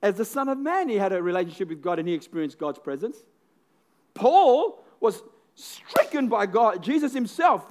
[0.01, 2.79] As the Son of Man, he had a relationship with God and he experienced God's
[2.79, 3.17] presence.
[4.13, 5.21] Paul was
[5.55, 7.65] stricken by God, Jesus himself,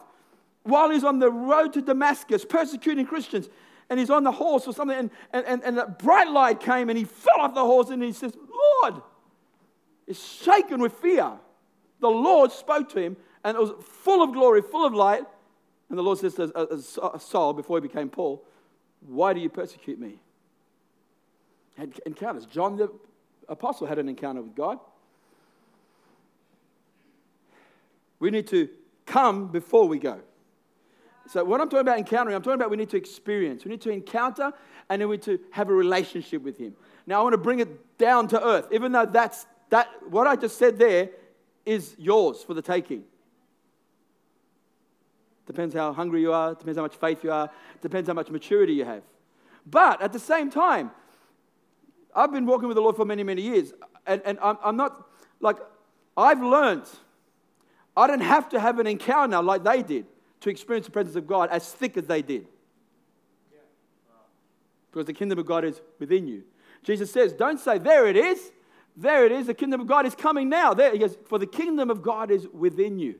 [0.62, 3.48] while he's on the road to Damascus persecuting Christians.
[3.90, 6.90] And he's on the horse or something, and, and, and, and a bright light came
[6.90, 8.34] and he fell off the horse and he says,
[8.82, 9.00] Lord,
[10.06, 11.32] is shaken with fear.
[12.00, 15.22] The Lord spoke to him and it was full of glory, full of light.
[15.88, 18.44] And the Lord says to uh, uh, Saul before he became Paul,
[19.00, 20.20] Why do you persecute me?
[21.78, 22.44] Had encounters.
[22.44, 22.92] John the
[23.48, 24.78] Apostle had an encounter with God.
[28.18, 28.68] We need to
[29.06, 30.20] come before we go.
[31.28, 33.64] So, when I'm talking about encountering, I'm talking about we need to experience.
[33.64, 34.52] We need to encounter
[34.90, 36.74] and then we need to have a relationship with Him.
[37.06, 40.36] Now I want to bring it down to earth, even though that's that what I
[40.36, 41.10] just said there
[41.64, 43.04] is yours for the taking.
[45.46, 48.74] Depends how hungry you are, depends how much faith you are, depends how much maturity
[48.74, 49.02] you have.
[49.66, 50.90] But at the same time,
[52.18, 53.72] I've been walking with the Lord for many, many years,
[54.06, 55.08] and, and I'm, I'm not
[55.40, 55.56] like
[56.16, 56.84] I've learned
[57.96, 60.06] I don't have to have an encounter now like they did
[60.40, 62.46] to experience the presence of God as thick as they did.
[64.90, 66.44] Because the kingdom of God is within you.
[66.84, 68.52] Jesus says, Don't say, There it is.
[68.96, 69.46] There it is.
[69.46, 70.74] The kingdom of God is coming now.
[70.74, 73.16] There he goes, For the kingdom of God is within you.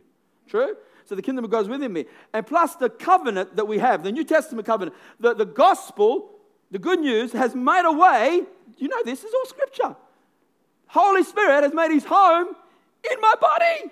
[0.48, 0.76] True?
[1.04, 2.06] So the kingdom of God is within me.
[2.32, 6.38] And plus the covenant that we have, the New Testament covenant, the, the gospel,
[6.70, 8.42] the good news has made a way.
[8.76, 9.96] You know, this is all scripture.
[10.87, 12.48] Holy Spirit has made his home
[13.11, 13.90] in my body,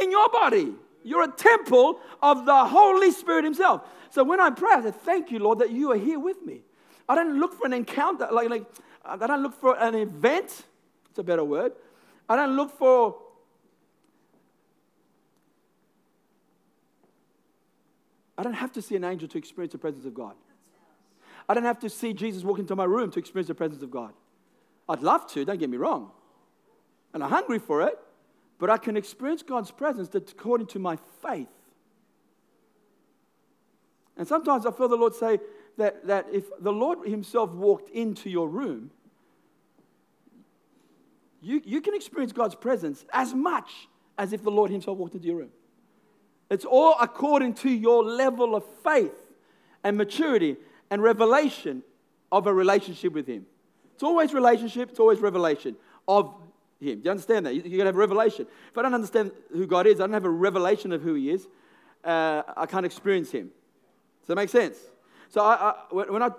[0.00, 0.74] in your body.
[1.04, 3.82] You're a temple of the Holy Spirit Himself.
[4.10, 6.62] So when I pray, I say, Thank you, Lord, that you are here with me.
[7.08, 8.64] I don't look for an encounter, like, like
[9.04, 10.64] I don't look for an event.
[11.08, 11.72] It's a better word.
[12.28, 13.16] I don't look for
[18.36, 20.34] I don't have to see an angel to experience the presence of God.
[21.48, 23.90] I don't have to see Jesus walk into my room to experience the presence of
[23.90, 24.12] God.
[24.88, 26.10] I'd love to, don't get me wrong.
[27.14, 27.98] And I'm hungry for it,
[28.58, 31.48] but I can experience God's presence according to my faith.
[34.16, 35.38] And sometimes I feel the Lord say
[35.76, 38.90] that, that if the Lord Himself walked into your room,
[41.40, 43.70] you, you can experience God's presence as much
[44.18, 45.50] as if the Lord Himself walked into your room.
[46.50, 49.14] It's all according to your level of faith
[49.84, 50.56] and maturity
[50.90, 51.82] and revelation
[52.30, 53.46] of a relationship with Him.
[53.94, 56.34] It's always relationship, it's always revelation of
[56.80, 57.00] him.
[57.00, 57.54] Do you understand that?
[57.54, 58.46] You're going to have revelation.
[58.70, 61.30] If I don't understand who God is, I don't have a revelation of who He
[61.30, 61.46] is,
[62.04, 63.50] uh, I can't experience Him.
[64.20, 64.78] Does that make sense?
[65.30, 66.30] So, I, I, when I,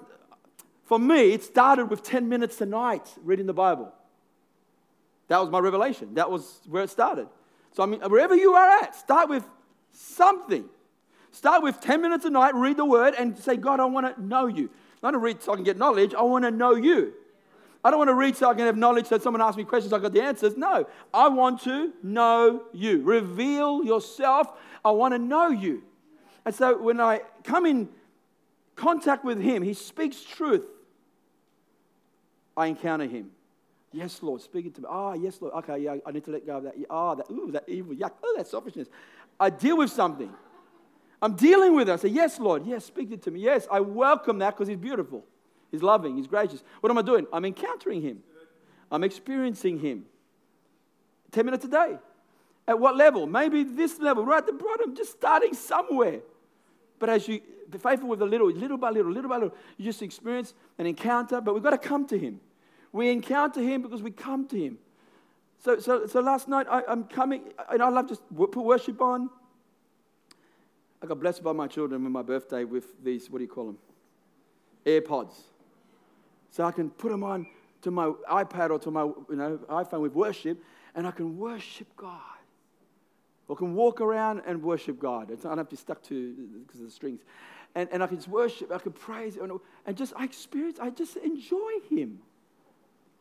[0.85, 3.93] for me, it started with 10 minutes a night reading the Bible.
[5.27, 6.15] That was my revelation.
[6.15, 7.27] That was where it started.
[7.73, 9.43] So, I mean, wherever you are at, start with
[9.91, 10.67] something.
[11.31, 14.21] Start with 10 minutes a night, read the Word, and say, God, I want to
[14.21, 14.69] know you.
[15.01, 17.13] Want to read so I can get knowledge, I want to know you.
[17.83, 19.93] I don't want to read so I can have knowledge so someone asks me questions,
[19.93, 20.57] I got the answers.
[20.57, 23.01] No, I want to know you.
[23.03, 24.47] Reveal yourself.
[24.83, 25.83] I want to know you.
[26.45, 27.87] And so when I come in
[28.75, 30.65] contact with Him, He speaks truth.
[32.57, 33.31] I encounter Him.
[33.93, 34.87] Yes, Lord, speaking to me.
[34.89, 35.53] Ah, oh, yes, Lord.
[35.55, 36.75] Okay, yeah, I need to let go of that.
[36.89, 38.89] Ah, oh, that, ooh, that evil, yuck, oh, that selfishness.
[39.39, 40.31] I deal with something.
[41.21, 41.93] I'm dealing with it.
[41.93, 42.65] I say, yes, Lord.
[42.65, 43.41] Yes, speak it to me.
[43.41, 45.25] Yes, I welcome that because He's beautiful.
[45.71, 46.63] He's loving, He's gracious.
[46.81, 47.27] What am I doing?
[47.31, 48.23] I'm encountering Him,
[48.91, 50.05] I'm experiencing Him.
[51.31, 51.97] 10 minutes a day.
[52.67, 53.27] At what level?
[53.27, 56.19] Maybe this level, right at the bottom, just starting somewhere.
[56.97, 59.85] But as you be faithful with a little, little by little, little by little, you
[59.85, 61.39] just experience an encounter.
[61.41, 62.39] But we've got to come to Him.
[62.91, 64.77] We encounter Him because we come to Him.
[65.63, 69.29] So, so, so last night I, am coming, and I love just put worship on.
[71.01, 73.67] I got blessed by my children on my birthday with these, what do you call
[73.67, 73.77] them?
[74.85, 75.33] AirPods
[76.51, 77.47] so I can put them on
[77.81, 80.61] to my iPad or to my you know, iPhone with worship,
[80.95, 82.19] and I can worship God.
[83.47, 85.31] Or can walk around and worship God.
[85.31, 86.33] I don't have to be stuck to
[86.67, 87.21] because of the strings.
[87.73, 89.51] And, and I can just worship, I can praise, and,
[89.85, 92.19] and just I experience, I just enjoy Him.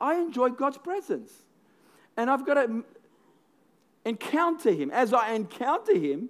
[0.00, 1.32] I enjoy God's presence.
[2.16, 2.84] And I've got to
[4.04, 4.90] encounter Him.
[4.90, 6.28] As I encounter Him,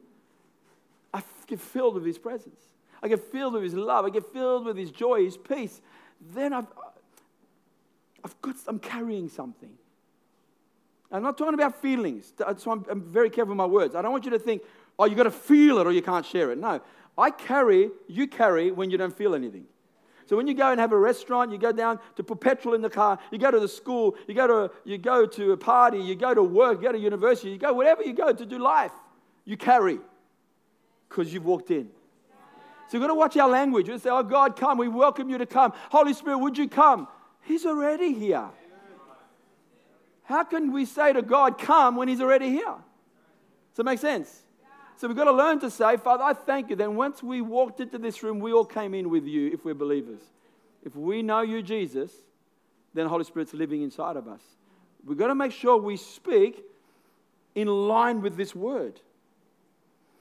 [1.13, 2.61] I get filled with His presence.
[3.03, 4.05] I get filled with His love.
[4.05, 5.81] I get filled with His joy, His peace.
[6.35, 6.91] Then I've, uh,
[8.25, 9.71] I've got, I'm carrying something.
[11.11, 12.33] I'm not talking about feelings.
[12.45, 13.95] Uh, so I'm, I'm very careful with my words.
[13.95, 14.63] I don't want you to think,
[14.99, 16.59] oh, you've got to feel it or you can't share it.
[16.59, 16.81] No.
[17.17, 19.65] I carry, you carry when you don't feel anything.
[20.27, 22.83] So when you go and have a restaurant, you go down to put petrol in
[22.83, 25.99] the car, you go to the school, you go to, you go to a party,
[25.99, 28.59] you go to work, you go to university, you go wherever you go to do
[28.59, 28.93] life,
[29.47, 29.99] you carry
[31.09, 31.89] because you've walked in.
[32.89, 33.89] So you've got to watch our language.
[33.89, 34.79] We say, Oh God, come.
[34.79, 35.73] We welcome you to come.
[35.91, 37.07] Holy Spirit, would you come?
[37.43, 38.49] He's already here.
[40.25, 42.65] How can we say to God, come, when He's already here?
[42.67, 44.43] Does that make sense?
[44.97, 46.77] So we've got to learn to say, Father, I thank you.
[46.77, 49.75] Then once we walked into this room, we all came in with you if we're
[49.75, 50.21] believers.
[50.85, 52.13] If we know you, Jesus,
[52.95, 54.41] then the Holy Spirit's living inside of us.
[55.05, 56.65] We've got to make sure we speak
[57.55, 59.01] in line with this word.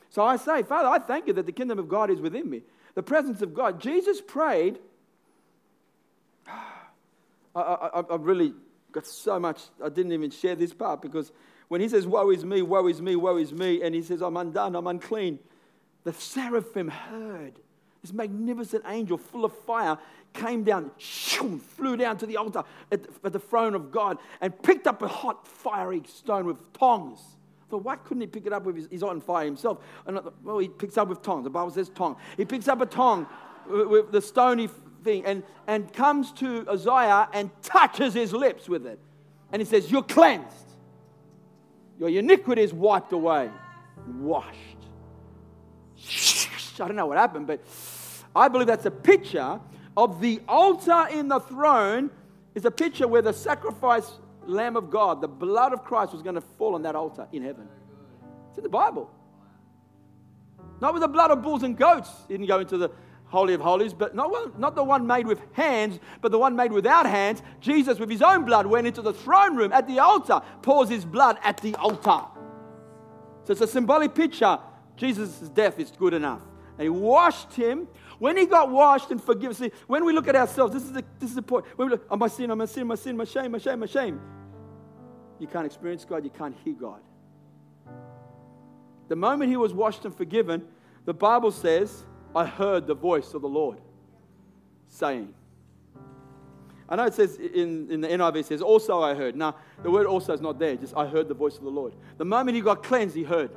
[0.09, 2.61] So I say, Father, I thank you that the kingdom of God is within me.
[2.95, 3.79] The presence of God.
[3.79, 4.79] Jesus prayed
[7.55, 8.53] I, I, have really
[8.91, 9.61] got so much.
[9.83, 11.31] I didn't even share this part because
[11.67, 14.21] when he says, Woe is me, woe is me, woe is me, and he says,
[14.21, 15.39] I'm undone, I'm unclean,
[16.03, 17.59] the seraphim heard.
[18.01, 19.97] this magnificent angel full of fire
[20.33, 24.17] came down, shoo, flew down to the altar at the, at the throne of God
[24.39, 27.19] and picked up a hot, fiery stone with tongs.
[27.69, 29.79] But why couldn't he pick it up with his, he's on fire himself?
[30.05, 31.43] And, well, he picks up with tongs.
[31.43, 32.15] The Bible says tong.
[32.37, 33.27] He picks up a tong
[33.69, 34.69] with, with the stony
[35.03, 38.99] thing and, and comes to Isaiah and touches his lips with it.
[39.51, 40.65] And he says, You're cleansed.
[41.99, 43.49] Your iniquity is wiped away,
[44.19, 44.77] washed.
[46.79, 47.59] I don't know what happened, but
[48.35, 49.59] I believe that's a picture
[49.95, 52.11] of the altar in the throne
[52.53, 54.11] is a picture where the sacrifice
[54.47, 57.43] lamb of God, the blood of Christ was going to fall on that altar in
[57.43, 57.67] heaven.
[58.49, 59.11] It's in the Bible.
[60.81, 62.91] Not with the blood of bulls and goats, didn't go into the
[63.25, 66.71] Holy of Holies, but not, not the one made with hands, but the one made
[66.71, 67.41] without hands.
[67.59, 71.03] Jesus, with his own blood, went into the throne room at the altar, pours his
[71.03, 72.21] blood at the altar.
[73.43, 74.59] So it's a symbolic picture.
[74.95, 76.41] Jesus' death is good enough.
[76.77, 77.87] And he washed him.
[78.19, 81.03] When he got washed and forgiven, see, when we look at ourselves, this is the,
[81.19, 81.65] this is the point.
[81.75, 83.79] When we look, oh, my sin, oh, my sin, my sin, my shame, my shame,
[83.79, 84.21] my shame.
[85.39, 87.01] You can't experience God, you can't hear God.
[89.07, 90.65] The moment he was washed and forgiven,
[91.05, 92.03] the Bible says
[92.35, 93.79] I heard the voice of the Lord
[94.89, 95.33] saying.
[96.89, 99.35] I know it says in, in the NIV, it says, also I heard.
[99.35, 101.93] Now, the word also is not there, just I heard the voice of the Lord.
[102.17, 103.51] The moment he got cleansed, he heard.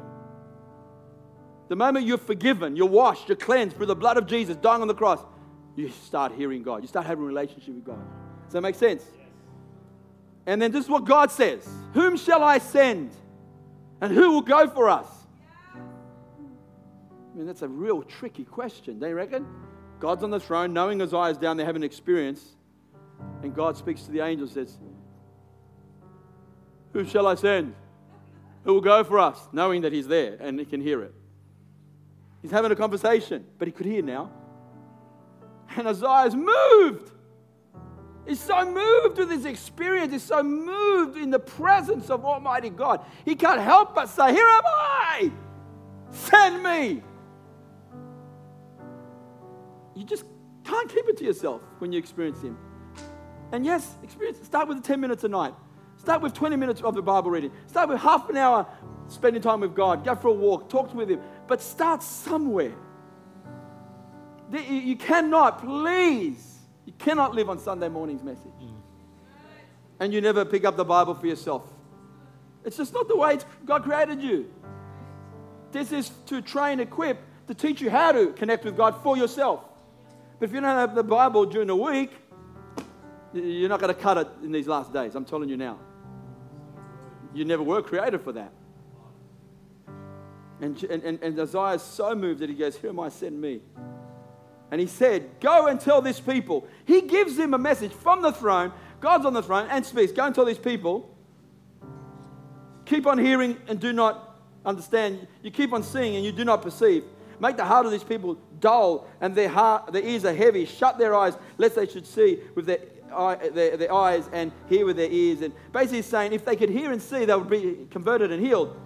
[1.69, 4.88] The moment you're forgiven, you're washed, you're cleansed through the blood of Jesus dying on
[4.88, 5.21] the cross,
[5.77, 6.83] you start hearing God.
[6.83, 8.01] You start having a relationship with God.
[8.45, 9.05] Does that make sense?
[10.51, 13.13] And then this is what God says Whom shall I send?
[14.01, 15.07] And who will go for us?
[15.77, 19.47] I mean, that's a real tricky question, don't you reckon?
[20.01, 22.45] God's on the throne, knowing Isaiah's down there, having an experience,
[23.45, 24.77] and God speaks to the angel says,
[26.95, 27.77] Who shall I send?
[28.65, 29.39] Who will go for us?
[29.53, 31.15] Knowing that he's there and he can hear it.
[32.43, 34.33] He's having a conversation, but he could hear now.
[35.77, 37.13] And Isaiah's moved.
[38.31, 40.12] He's so moved with his experience.
[40.12, 43.05] He's so moved in the presence of Almighty God.
[43.25, 45.33] He can't help but say, Here am I!
[46.12, 47.03] Send me!
[49.97, 50.25] you just
[50.62, 52.57] can't keep it to yourself when you experience Him.
[53.51, 54.38] And yes, experience.
[54.47, 55.55] Start with 10 minutes a night.
[55.97, 57.51] Start with 20 minutes of the Bible reading.
[57.66, 58.64] Start with half an hour
[59.09, 60.05] spending time with God.
[60.05, 60.71] Go for a walk.
[60.71, 61.21] Talk with Him.
[61.49, 62.77] But start somewhere.
[64.53, 66.50] You cannot, please,
[66.90, 68.50] you cannot live on Sunday morning's message.
[68.61, 68.74] Mm.
[70.00, 71.62] And you never pick up the Bible for yourself.
[72.64, 74.53] It's just not the way God created you.
[75.70, 79.62] This is to train, equip, to teach you how to connect with God for yourself.
[80.40, 82.11] But if you don't have the Bible during the week,
[83.33, 85.14] you're not going to cut it in these last days.
[85.14, 85.79] I'm telling you now.
[87.33, 88.53] You never were created for that.
[90.61, 93.61] And, and, and Isaiah is so moved that he goes, Here am I, send me.
[94.71, 96.67] And he said, Go and tell this people.
[96.85, 98.73] He gives him a message from the throne.
[99.01, 100.13] God's on the throne and speaks.
[100.13, 101.17] Go and tell these people.
[102.85, 105.27] Keep on hearing and do not understand.
[105.43, 107.05] You keep on seeing and you do not perceive.
[107.41, 110.67] Make the heart of these people dull and their, heart, their ears are heavy.
[110.67, 112.81] Shut their eyes, lest they should see with their,
[113.13, 115.41] eye, their, their eyes and hear with their ears.
[115.41, 118.45] And basically, he's saying if they could hear and see, they would be converted and
[118.45, 118.79] healed.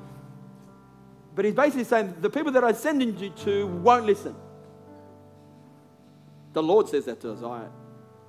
[1.35, 4.37] But he's basically saying the people that I'm sending you to won't listen.
[6.55, 7.71] The Lord says that to Isaiah.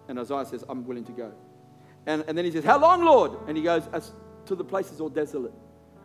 [0.07, 1.31] And Isaiah says, I'm willing to go.
[2.05, 3.31] And, and then he says, How long, Lord?
[3.47, 3.87] And he goes,
[4.47, 5.53] To the places all desolate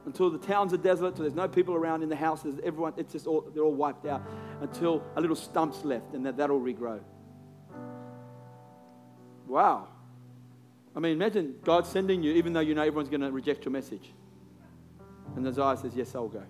[0.06, 3.12] until the towns are desolate, until there's no people around in the houses, everyone, it's
[3.12, 4.22] just all, they're all wiped out,
[4.61, 7.00] until a little stump's left, and that, that'll regrow.
[9.46, 9.88] Wow.
[10.96, 13.72] I mean, imagine God sending you, even though you know everyone's going to reject your
[13.72, 14.12] message.
[15.37, 16.42] And Isaiah says, Yes, I'll go.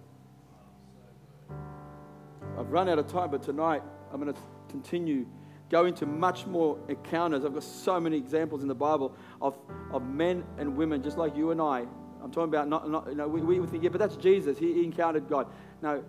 [2.59, 5.27] I've run out of time, but tonight I'm going to continue,
[5.71, 7.45] go into much more encounters.
[7.45, 9.57] I've got so many examples in the Bible of,
[9.93, 11.87] of men and women, just like you and I,
[12.23, 14.59] I'm talking about not, not you know, we, we think, yeah, but that's Jesus.
[14.59, 15.47] He, he encountered God.
[15.83, 16.05] No,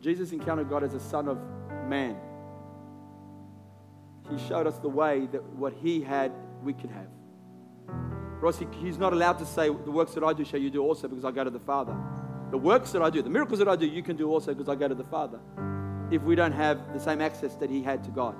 [0.00, 1.38] Jesus encountered God as a son of
[1.86, 2.16] man.
[4.30, 6.32] He showed us the way that what he had,
[6.62, 7.08] we could have.
[8.40, 10.82] Ross, he, he's not allowed to say, the works that I do shall you do
[10.82, 11.96] also because I go to the Father.
[12.50, 14.68] The works that I do, the miracles that I do, you can do also because
[14.68, 15.40] I go to the Father.
[16.10, 18.34] If we don't have the same access that he had to God.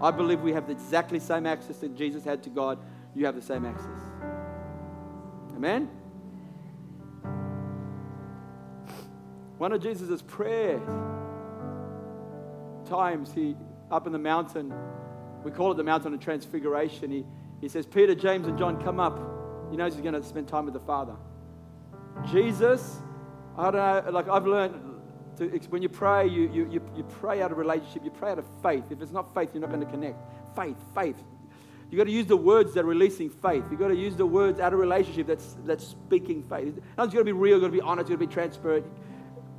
[0.00, 2.78] I believe we have the exactly same access that Jesus had to God.
[3.14, 4.00] You have the same access.
[5.56, 5.90] Amen?
[9.58, 10.80] One of Jesus' prayer
[12.88, 13.56] times, he
[13.90, 14.72] up in the mountain,
[15.42, 17.10] we call it the mountain of transfiguration.
[17.10, 17.24] He,
[17.60, 19.18] he says, Peter, James, and John, come up.
[19.70, 21.16] He knows he's going to spend time with the Father.
[22.30, 22.98] Jesus,
[23.56, 24.87] I don't know, like I've learned
[25.38, 28.38] to, when you pray, you, you, you, you pray out of relationship, you pray out
[28.38, 28.84] of faith.
[28.90, 30.18] If it's not faith, you're not going to connect.
[30.54, 31.16] Faith, faith.
[31.90, 33.64] You've got to use the words that are releasing faith.
[33.70, 36.74] You've got to use the words out of relationship that's, that's speaking faith.
[36.98, 38.34] No, it's got to be real, you've got to be honest, you've got to be
[38.34, 38.86] transparent,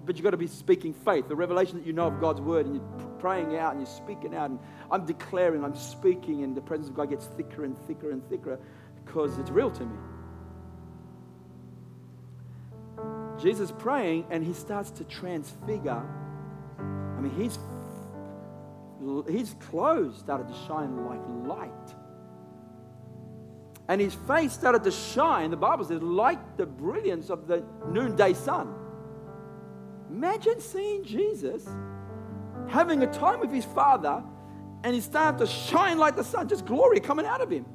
[0.05, 1.27] but you've got to be speaking faith.
[1.27, 4.35] The revelation that you know of God's word, and you're praying out and you're speaking
[4.35, 4.51] out.
[4.51, 4.59] And
[4.91, 8.59] I'm declaring, I'm speaking, and the presence of God gets thicker and thicker and thicker
[9.05, 9.95] because it's real to me.
[13.41, 16.03] Jesus praying, and he starts to transfigure.
[16.79, 17.57] I mean, his,
[19.27, 21.71] his clothes started to shine like light.
[23.87, 28.33] And his face started to shine, the Bible says, like the brilliance of the noonday
[28.33, 28.73] sun.
[30.09, 31.67] Imagine seeing Jesus
[32.67, 34.23] having a time with his Father,
[34.83, 37.65] and he started to shine like the sun, just glory coming out of him.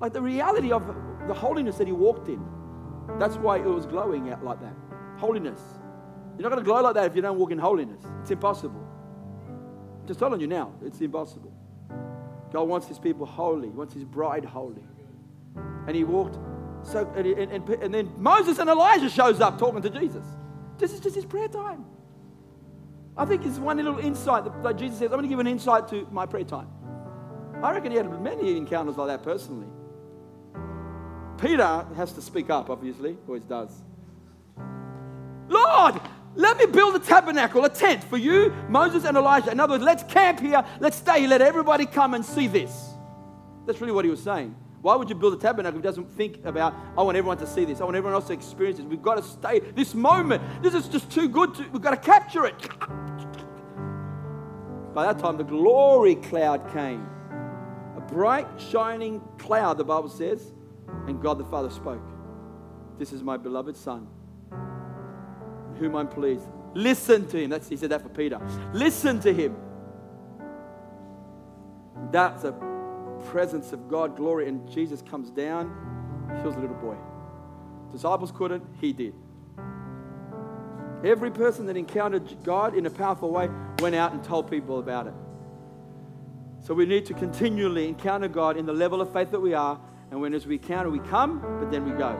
[0.00, 0.86] Like the reality of
[1.28, 2.44] the holiness that he walked in.
[3.18, 4.74] That's why it was glowing out like that.
[5.20, 5.60] Holiness.
[6.36, 8.02] You're not going to glow like that if you don't walk in holiness.
[8.22, 8.82] It's impossible.
[10.00, 11.52] I'm just telling you now, it's impossible.
[12.50, 14.82] God wants his people holy, he wants his bride holy.
[15.86, 16.38] And he walked
[16.82, 20.24] so and, and, and then Moses and Elijah shows up talking to Jesus.
[20.78, 21.84] This is just his prayer time.
[23.16, 25.46] I think it's one little insight that, that Jesus says, I'm going to give an
[25.46, 26.68] insight to my prayer time.
[27.62, 29.66] I reckon he had many encounters like that personally.
[31.36, 33.70] Peter has to speak up, obviously, always does.
[35.50, 36.00] Lord,
[36.36, 39.50] let me build a tabernacle, a tent for you, Moses, and Elijah.
[39.50, 42.90] In other words, let's camp here, let's stay here, let everybody come and see this.
[43.66, 44.54] That's really what he was saying.
[44.80, 47.46] Why would you build a tabernacle if he doesn't think about, I want everyone to
[47.46, 48.86] see this, I want everyone else to experience this?
[48.86, 50.40] We've got to stay this moment.
[50.62, 51.52] This is just too good.
[51.56, 52.68] To, we've got to capture it.
[54.94, 57.06] By that time, the glory cloud came.
[57.96, 60.52] A bright, shining cloud, the Bible says,
[61.08, 62.02] and God the Father spoke.
[62.98, 64.06] This is my beloved Son
[65.80, 66.46] whom I'm pleased.
[66.74, 67.50] Listen to him.
[67.50, 68.40] That's, he said that for Peter.
[68.72, 69.56] Listen to him.
[72.12, 72.52] That's a
[73.26, 75.72] presence of God, glory, and Jesus comes down,
[76.42, 76.96] heals a little boy.
[77.90, 79.14] Disciples couldn't, he did.
[81.04, 83.48] Every person that encountered God in a powerful way
[83.80, 85.14] went out and told people about it.
[86.62, 89.80] So we need to continually encounter God in the level of faith that we are.
[90.10, 92.18] And when as we encounter, we come, but then we go.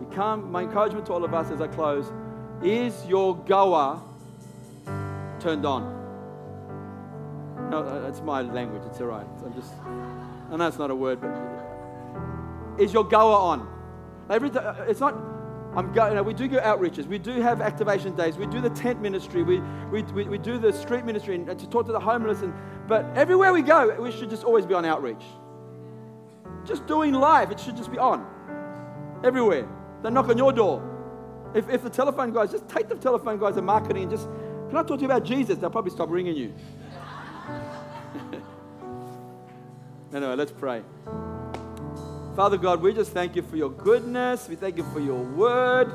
[0.00, 0.52] We come.
[0.52, 2.12] My encouragement to all of us as I close
[2.62, 4.00] is your goer
[5.40, 5.96] turned on?
[7.70, 8.82] No, uh, that's my language.
[8.86, 9.26] It's all right.
[9.44, 9.72] I'm just,
[10.50, 13.68] I know it's not a word, but is your goer on?
[14.28, 15.14] Uh, it's not,
[15.76, 17.06] I'm going, you know, we do go outreaches.
[17.06, 18.36] We do have activation days.
[18.36, 19.42] We do the tent ministry.
[19.42, 19.60] We,
[19.92, 22.42] we, we, we do the street ministry and, and to talk to the homeless.
[22.42, 22.52] And,
[22.88, 25.22] but everywhere we go, we should just always be on outreach.
[26.64, 28.26] Just doing live, it should just be on.
[29.24, 29.68] Everywhere.
[30.02, 30.89] They knock on your door.
[31.54, 34.28] If, if the telephone guys, just take the telephone guys and marketing and just,
[34.68, 35.58] can I talk to you about Jesus?
[35.58, 36.54] They'll probably stop ringing you.
[40.14, 40.82] anyway, let's pray.
[42.36, 44.48] Father God, we just thank you for your goodness.
[44.48, 45.92] We thank you for your word.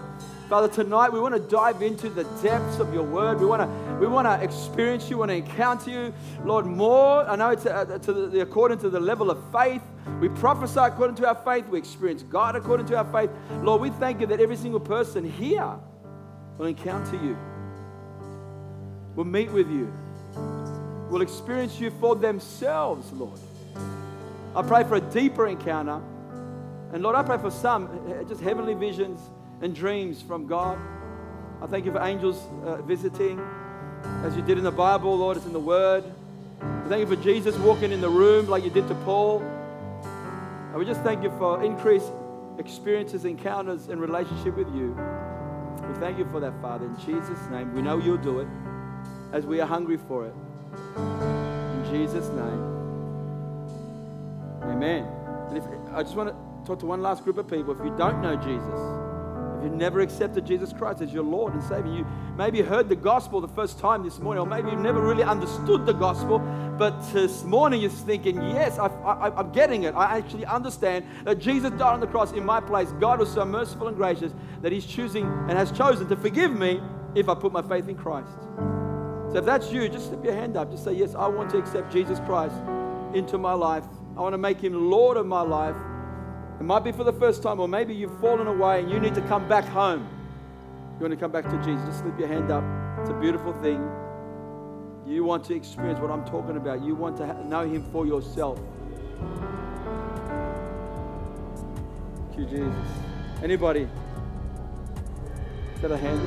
[0.50, 3.40] Father, tonight we want to dive into the depths of your word.
[3.40, 7.28] We want to, we want to experience you, want to encounter you, Lord, more.
[7.28, 9.82] I know it's uh, to the, according to the level of faith.
[10.22, 11.68] We prophesy according to our faith.
[11.68, 13.32] We experience God according to our faith.
[13.64, 15.74] Lord, we thank you that every single person here
[16.60, 17.36] will encounter you,
[19.16, 19.92] will meet with you,
[21.10, 23.40] will experience you for themselves, Lord.
[24.56, 26.00] I pray for a deeper encounter.
[26.94, 29.20] And Lord, I pray for some eh, just heavenly visions
[29.62, 30.78] and dreams from God.
[31.62, 33.40] I thank you for angels uh, visiting
[34.24, 36.04] as you did in the Bible, Lord, it's in the Word.
[36.62, 39.42] I thank you for Jesus walking in the room like you did to Paul.
[39.42, 42.12] And we just thank you for increased
[42.58, 44.98] experiences, encounters, and relationship with you.
[45.88, 46.86] We thank you for that, Father.
[46.86, 48.48] In Jesus' name, we know you'll do it
[49.32, 50.34] as we are hungry for it.
[50.98, 52.76] In Jesus' name.
[54.64, 55.08] Amen.
[55.50, 56.36] And if, I just want to
[56.66, 57.78] talk to one last group of people.
[57.78, 59.05] If you don't know Jesus,
[59.64, 63.42] you've never accepted Jesus Christ as your Lord and Savior, you maybe heard the gospel
[63.42, 66.40] the first time this morning, or maybe you've never really understood the gospel,
[66.78, 69.96] but this morning you're thinking, yes, I, am getting it.
[69.96, 72.92] I actually understand that Jesus died on the cross in my place.
[73.00, 76.82] God was so merciful and gracious that He's choosing and has chosen to forgive me
[77.16, 78.38] if I put my faith in Christ.
[79.32, 80.72] So if that's you, just slip your hand up.
[80.72, 82.56] Just say, yes, I want to accept Jesus Christ
[83.14, 83.84] into my life.
[84.18, 85.76] I want to make Him Lord of my life.
[86.60, 89.16] It might be for the first time, or maybe you've fallen away and you need
[89.16, 90.08] to come back home.
[90.96, 92.64] You want to come back to Jesus, just slip your hand up.
[93.02, 93.86] It's a beautiful thing.
[95.06, 96.84] You want to experience what I'm talking about.
[96.84, 98.60] You want to know Him for yourself.
[102.30, 102.88] Thank you, Jesus.
[103.44, 103.88] Anybody?
[105.82, 106.22] Got a hand?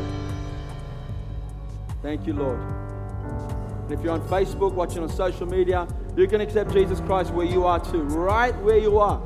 [2.03, 2.61] Thank you, Lord.
[2.61, 7.47] And if you're on Facebook, watching on social media, you can accept Jesus Christ where
[7.47, 9.21] you are too, right where you are.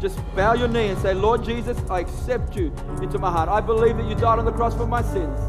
[0.00, 2.66] Just bow your knee and say, Lord Jesus, I accept you
[3.00, 3.48] into my heart.
[3.48, 5.40] I believe that you died on the cross for my sins.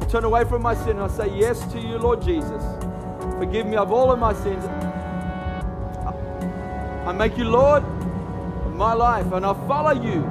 [0.00, 2.62] I turn away from my sin and I say yes to you, Lord Jesus.
[3.38, 4.64] Forgive me of all of my sins.
[7.06, 10.24] I make you Lord of my life and I'll follow you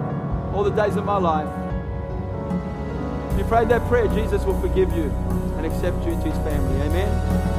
[0.54, 1.50] all the days of my life.
[3.34, 5.12] If you prayed that prayer, Jesus will forgive you
[5.58, 6.82] and accept you into his family.
[6.84, 7.59] Amen.